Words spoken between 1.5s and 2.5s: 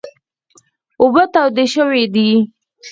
شوي دي.